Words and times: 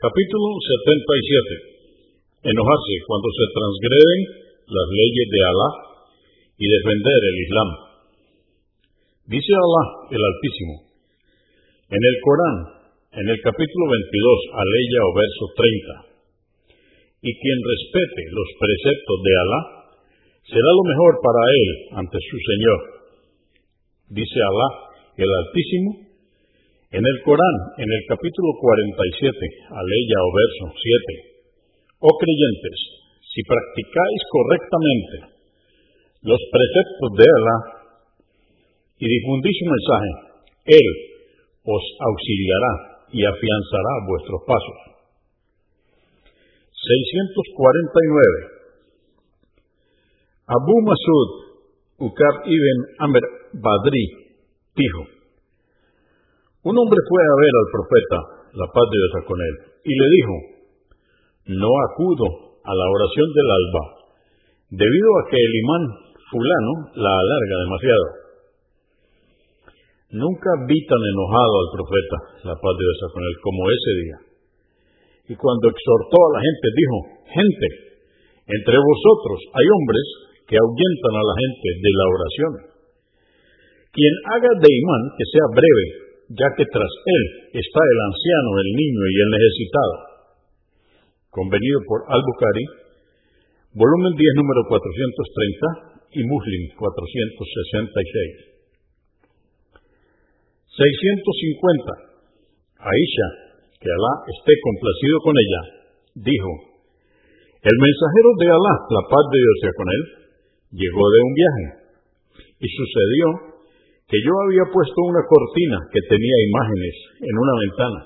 Capítulo 0.00 0.56
77. 0.56 2.48
Enojarse 2.48 2.94
cuando 3.04 3.28
se 3.36 3.46
transgreden 3.52 4.20
las 4.64 4.88
leyes 4.96 5.28
de 5.28 5.40
Alá 5.44 5.70
y 6.56 6.64
defender 6.72 7.20
el 7.20 7.36
Islam. 7.44 7.70
Dice 9.28 9.52
Alá 9.52 9.84
el 10.08 10.22
Altísimo 10.24 10.88
en 11.92 12.00
el 12.00 12.16
Corán, 12.24 12.56
en 13.12 13.26
el 13.28 13.38
capítulo 13.44 13.84
22, 13.92 14.40
aleya 14.56 15.00
o 15.04 15.10
verso 15.20 15.44
30. 15.52 17.20
Y 17.20 17.30
quien 17.36 17.58
respete 17.60 18.24
los 18.32 18.48
preceptos 18.56 19.18
de 19.20 19.32
Alá 19.36 19.60
será 20.48 20.70
lo 20.80 20.84
mejor 20.96 21.12
para 21.20 21.44
él 21.44 21.68
ante 22.00 22.16
su 22.24 22.38
Señor. 22.40 22.80
Dice 24.16 24.38
Alá 24.48 24.68
el 25.20 25.28
Altísimo 25.28 26.09
en 26.90 27.02
el 27.06 27.16
Corán, 27.22 27.56
en 27.78 27.86
el 27.86 28.02
capítulo 28.10 28.50
47, 28.58 29.30
aleya 29.70 30.18
o 30.26 30.30
verso 30.34 30.64
7, 30.74 32.02
oh 32.02 32.14
creyentes, 32.18 32.78
si 33.30 33.40
practicáis 33.46 34.20
correctamente 34.26 35.16
los 36.26 36.40
preceptos 36.50 37.10
de 37.14 37.26
Alá 37.30 37.58
y 38.98 39.06
difundís 39.06 39.54
su 39.54 39.66
mensaje, 39.70 40.10
Él 40.66 40.88
os 41.62 41.84
auxiliará 42.10 42.72
y 43.14 43.22
afianzará 43.22 43.92
vuestros 44.10 44.40
pasos. 44.50 44.78
649. 46.74 48.60
Abu 50.50 50.74
Masud 50.82 51.50
Ukab 52.00 52.34
ibn 52.48 52.78
Amr 52.98 53.20
Badri 53.60 54.04
dijo, 54.74 55.19
un 56.62 56.74
hombre 56.76 57.00
fue 57.08 57.20
a 57.24 57.36
ver 57.40 57.54
al 57.56 57.68
profeta, 57.72 58.18
la 58.52 58.68
paz 58.68 58.86
de 58.90 58.96
Dios 59.00 59.14
él, 59.16 59.56
y 59.80 59.92
le 59.96 60.06
dijo, 60.12 60.34
no 61.56 61.70
acudo 61.88 62.26
a 62.60 62.72
la 62.76 62.86
oración 62.92 63.28
del 63.32 63.48
alba, 63.48 63.84
debido 64.68 65.10
a 65.16 65.26
que 65.32 65.38
el 65.40 65.54
imán 65.64 65.84
fulano 66.28 66.74
la 67.00 67.12
alarga 67.16 67.56
demasiado. 67.64 68.06
Nunca 70.10 70.50
vi 70.66 70.78
tan 70.84 71.00
enojado 71.00 71.54
al 71.64 71.70
profeta, 71.70 72.16
la 72.50 72.56
paz 72.58 72.74
de 72.76 72.84
Dios 72.84 72.98
él, 73.08 73.36
como 73.40 73.60
ese 73.70 73.92
día. 74.04 74.18
Y 75.30 75.34
cuando 75.38 75.70
exhortó 75.70 76.18
a 76.18 76.32
la 76.34 76.40
gente, 76.42 76.66
dijo, 76.74 76.96
gente, 77.30 77.66
entre 78.50 78.76
vosotros 78.76 79.38
hay 79.54 79.66
hombres 79.70 80.06
que 80.50 80.58
ahuyentan 80.58 81.14
a 81.14 81.24
la 81.24 81.34
gente 81.38 81.68
de 81.78 81.92
la 81.94 82.06
oración. 82.10 82.52
Quien 83.94 84.14
haga 84.34 84.52
de 84.58 84.70
imán 84.74 85.02
que 85.14 85.24
sea 85.30 85.46
breve, 85.54 86.09
ya 86.30 86.46
que 86.54 86.62
tras 86.62 86.92
él 87.10 87.24
está 87.58 87.80
el 87.82 87.98
anciano, 88.06 88.50
el 88.62 88.70
niño 88.70 89.02
y 89.02 89.16
el 89.18 89.30
necesitado. 89.34 89.94
Convenido 91.30 91.78
por 91.90 92.06
Al-Bukhari, 92.06 92.64
volumen 93.74 94.14
10, 94.14 94.38
número 94.38 94.62
430 94.70 95.90
y 96.14 96.22
Muslim 96.26 96.62
466. 96.78 98.50
650. 100.70 102.10
Aisha, 102.78 103.28
que 103.82 103.90
Alá 103.90 104.14
esté 104.30 104.54
complacido 104.54 105.16
con 105.26 105.34
ella, 105.34 105.62
dijo, 106.14 106.50
el 107.60 107.76
mensajero 107.76 108.30
de 108.38 108.46
Alá, 108.54 108.74
la 108.88 109.02
paz 109.10 109.24
de 109.34 109.38
Dios 109.42 109.56
sea 109.60 109.74
con 109.76 109.88
él, 109.90 110.02
llegó 110.78 111.04
de 111.10 111.20
un 111.26 111.32
viaje 111.34 111.66
y 112.62 112.66
sucedió 112.70 113.49
que 114.10 114.18
yo 114.26 114.32
había 114.42 114.66
puesto 114.74 114.98
una 115.06 115.22
cortina 115.22 115.78
que 115.94 116.02
tenía 116.10 116.36
imágenes 116.50 116.94
en 117.22 117.34
una 117.38 117.54
ventana. 117.62 118.00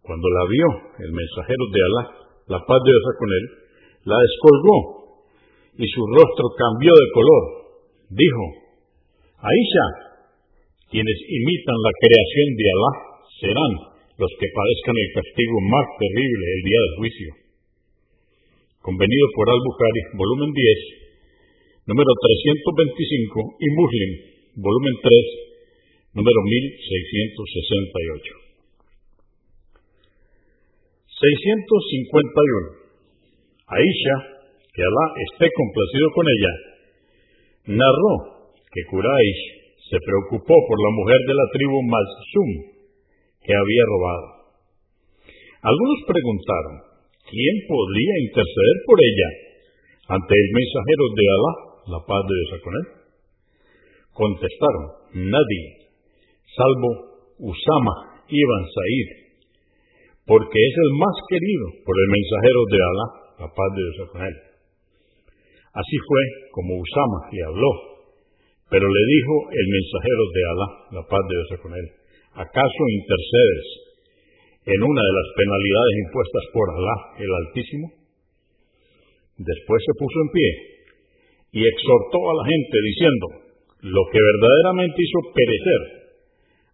Cuando 0.00 0.24
la 0.24 0.44
vio 0.48 0.68
el 1.04 1.12
mensajero 1.12 1.64
de 1.68 1.80
Alá, 1.84 2.04
la 2.56 2.60
paz 2.64 2.80
de 2.80 2.88
Dios 2.88 3.16
con 3.20 3.28
él, 3.28 3.44
la 4.08 4.16
descolgó 4.16 4.78
y 5.76 5.84
su 5.84 6.00
rostro 6.16 6.48
cambió 6.56 6.96
de 6.96 7.08
color. 7.12 7.44
Dijo, 8.08 8.44
Aisha, 9.36 9.86
quienes 10.88 11.18
imitan 11.28 11.76
la 11.76 11.92
creación 12.00 12.48
de 12.56 12.66
Alá 12.72 12.92
serán 13.36 13.72
los 14.16 14.32
que 14.40 14.48
padezcan 14.48 14.96
el 14.96 15.10
castigo 15.12 15.56
más 15.60 15.86
terrible 16.00 16.44
el 16.56 16.62
día 16.64 16.80
del 16.80 16.96
juicio. 16.96 17.30
Convenido 18.80 19.26
por 19.36 19.44
Al-Bukhari, 19.44 20.02
volumen 20.16 20.56
10, 20.56 21.84
número 21.84 22.10
325 22.16 23.60
y 23.60 23.68
Muslim, 23.76 24.35
volumen 24.56 24.94
3, 25.04 26.16
número 26.16 26.40
1668. 26.48 28.46
651. 31.12 32.88
Aisha, 33.68 34.16
que 34.72 34.80
Alá 34.80 35.06
esté 35.28 35.46
complacido 35.52 36.06
con 36.16 36.24
ella, 36.24 36.52
narró 37.80 38.14
que 38.72 38.80
Quraysh 38.88 39.42
se 39.92 39.98
preocupó 40.00 40.54
por 40.68 40.78
la 40.80 40.92
mujer 40.92 41.20
de 41.26 41.34
la 41.34 41.46
tribu 41.52 41.82
Mazsum 41.82 42.50
que 43.44 43.52
había 43.52 43.84
robado. 43.92 44.26
Algunos 45.62 45.98
preguntaron, 46.06 46.74
¿quién 47.28 47.56
podría 47.68 48.14
interceder 48.24 48.76
por 48.86 48.98
ella 49.00 49.28
ante 50.16 50.34
el 50.34 50.48
mensajero 50.52 51.04
de 51.12 51.24
Alá, 51.28 51.52
la 51.96 52.00
paz 52.06 52.22
de 52.24 52.34
Dios 52.36 52.60
con 52.62 52.72
él? 52.72 52.95
Contestaron, 54.16 54.84
nadie, 55.28 55.92
salvo 56.56 56.88
Usama 57.36 58.24
ibn 58.32 58.62
Said, 58.72 59.08
porque 60.24 60.56
es 60.56 60.74
el 60.88 60.90
más 60.96 61.16
querido 61.28 61.66
por 61.84 61.92
el 61.92 62.08
mensajero 62.08 62.60
de 62.72 62.78
Alá, 62.80 63.06
la 63.44 63.48
paz 63.52 63.70
de 63.76 63.82
Dios 63.84 64.08
con 64.08 64.22
él. 64.24 64.36
Así 65.76 65.96
fue 66.08 66.22
como 66.56 66.80
Usama 66.80 67.28
le 67.28 67.42
habló, 67.44 67.72
pero 68.72 68.88
le 68.88 69.02
dijo 69.04 69.34
el 69.52 69.66
mensajero 69.68 70.22
de 70.32 70.42
Alá, 70.48 70.68
la 70.96 71.04
paz 71.04 71.22
de 71.28 71.34
Dios 71.36 71.60
con 71.60 71.72
él, 71.76 71.86
¿acaso 72.40 72.80
intercedes 72.88 73.68
en 74.64 74.80
una 74.80 75.02
de 75.04 75.14
las 75.14 75.28
penalidades 75.36 75.94
impuestas 76.08 76.44
por 76.56 76.66
Alá, 76.72 76.96
el 77.20 77.30
Altísimo? 77.30 77.86
Después 79.36 79.80
se 79.84 79.94
puso 80.00 80.16
en 80.24 80.30
pie 80.32 80.50
y 81.52 81.60
exhortó 81.68 82.18
a 82.32 82.34
la 82.40 82.44
gente 82.48 82.76
diciendo, 82.80 83.45
lo 83.86 84.02
que 84.10 84.18
verdaderamente 84.18 84.98
hizo 84.98 85.20
perecer 85.30 85.80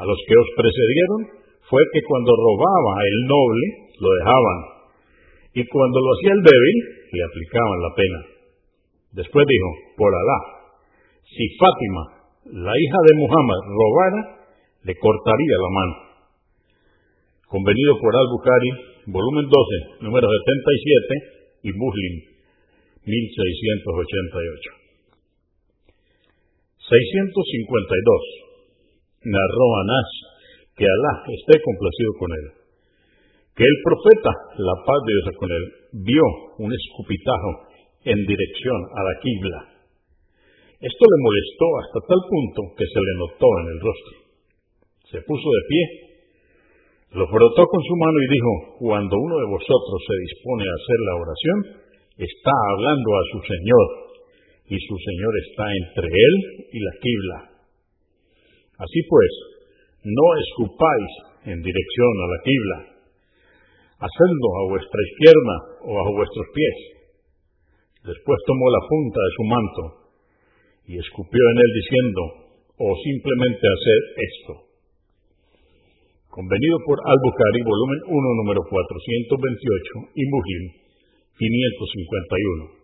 a 0.00 0.02
los 0.08 0.18
que 0.24 0.36
os 0.40 0.48
precedieron 0.56 1.20
fue 1.68 1.82
que 1.92 2.00
cuando 2.00 2.32
robaba 2.32 2.94
el 3.04 3.18
noble, 3.28 3.64
lo 4.00 4.08
dejaban, 4.08 4.58
y 5.52 5.62
cuando 5.68 5.98
lo 6.00 6.10
hacía 6.16 6.32
el 6.32 6.42
débil, 6.42 6.76
le 7.12 7.20
aplicaban 7.24 7.78
la 7.84 7.92
pena. 7.94 8.20
Después 9.20 9.44
dijo, 9.46 9.70
por 9.96 10.10
Alá, 10.16 10.38
si 11.28 11.44
Fátima, 11.60 12.02
la 12.64 12.72
hija 12.72 13.00
de 13.06 13.14
Muhammad, 13.20 13.60
robara, 13.68 14.22
le 14.82 14.94
cortaría 14.96 15.56
la 15.60 15.70
mano. 15.70 15.94
Convenido 17.48 18.00
por 18.00 18.16
Al-Bukhari, 18.16 18.70
volumen 19.12 19.46
12, 19.46 20.04
número 20.08 20.26
77 20.26 21.68
y 21.68 21.70
Muslim, 21.72 22.14
1688. 23.06 24.83
652. 26.84 29.24
Narró 29.24 29.66
Anás, 29.80 30.08
que 30.76 30.84
Alá 30.84 31.24
esté 31.32 31.56
complacido 31.64 32.12
con 32.20 32.28
él, 32.28 32.46
que 33.56 33.64
el 33.64 33.76
profeta, 33.80 34.32
la 34.60 34.76
paz 34.84 35.00
de 35.08 35.12
Dios 35.16 35.32
con 35.40 35.48
él, 35.48 35.64
vio 36.04 36.26
un 36.60 36.68
escupitajo 36.68 37.72
en 38.04 38.20
dirección 38.28 38.78
a 38.92 39.00
la 39.00 39.14
quibla. 39.16 39.60
Esto 40.76 41.04
le 41.08 41.24
molestó 41.24 41.66
hasta 41.80 42.04
tal 42.04 42.20
punto 42.28 42.76
que 42.76 42.84
se 42.84 43.00
le 43.00 43.12
notó 43.16 43.48
en 43.64 43.66
el 43.72 43.80
rostro. 43.80 44.14
Se 45.08 45.18
puso 45.24 45.48
de 45.48 45.62
pie, 45.72 45.84
lo 47.16 47.24
frotó 47.32 47.64
con 47.64 47.80
su 47.80 47.96
mano 47.96 48.18
y 48.20 48.28
dijo, 48.28 48.52
cuando 48.84 49.16
uno 49.16 49.40
de 49.40 49.48
vosotros 49.56 49.98
se 50.04 50.16
dispone 50.20 50.68
a 50.68 50.76
hacer 50.76 50.98
la 51.00 51.14
oración, 51.16 51.58
está 52.28 52.52
hablando 52.52 53.08
a 53.16 53.24
su 53.32 53.38
Señor 53.48 54.03
y 54.66 54.76
su 54.80 54.96
Señor 54.96 55.32
está 55.44 55.64
entre 55.84 56.08
él 56.08 56.34
y 56.72 56.78
la 56.80 56.94
quibla. 57.00 57.38
Así 58.78 59.00
pues, 59.08 59.32
no 60.04 60.26
escupáis 60.40 61.12
en 61.52 61.60
dirección 61.60 62.14
a 62.20 62.26
la 62.32 62.38
quibla, 62.44 62.78
hacedlo 64.00 64.48
a 64.60 64.62
vuestra 64.72 65.00
izquierda 65.00 65.56
o 65.84 65.92
a 66.00 66.16
vuestros 66.16 66.46
pies. 66.54 66.76
Después 68.04 68.38
tomó 68.46 68.66
la 68.68 68.82
punta 68.88 69.20
de 69.20 69.32
su 69.36 69.44
manto 69.44 69.82
y 70.88 70.92
escupió 70.98 71.40
en 71.40 71.58
él 71.60 71.70
diciendo, 71.72 72.20
o 72.76 72.88
simplemente 73.00 73.64
hacer 73.64 74.00
esto. 74.18 74.52
Convenido 76.28 76.76
por 76.84 76.98
Al-Bukhari, 76.98 77.62
volumen 77.62 78.00
1, 78.10 78.34
número 78.42 78.60
428 78.66 80.18
y 80.18 80.22
Muslim 80.26 80.64
551. 81.38 82.83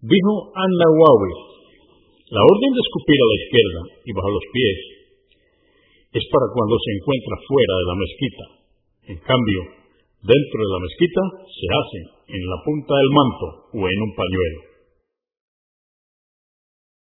Dijo 0.00 0.32
An-Nawawi, 0.56 1.32
la 2.32 2.40
orden 2.40 2.72
de 2.72 2.80
escupir 2.80 3.18
a 3.20 3.28
la 3.28 3.36
izquierda 3.36 3.80
y 4.00 4.10
bajo 4.16 4.30
los 4.32 4.46
pies 4.48 4.78
es 6.16 6.24
para 6.32 6.48
cuando 6.56 6.80
se 6.80 6.90
encuentra 6.96 7.36
fuera 7.44 7.74
de 7.76 7.84
la 7.84 7.96
mezquita, 8.00 8.44
En 9.12 9.18
cambio, 9.20 9.60
dentro 10.24 10.58
de 10.64 10.72
la 10.72 10.80
mezquita 10.80 11.22
se 11.52 11.66
hacen 11.68 12.04
en 12.32 12.42
la 12.48 12.58
punta 12.64 12.92
del 12.96 13.10
manto 13.12 13.46
o 13.76 13.80
en 13.84 13.98
un 14.00 14.12
pañuelo. 14.16 14.69